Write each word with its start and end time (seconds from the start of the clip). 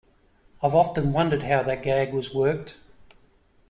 I've 0.63 0.73
often 0.73 1.13
wondered 1.13 1.43
how 1.43 1.61
that 1.61 1.83
gag 1.83 2.11
was 2.11 2.33
worked. 2.33 2.75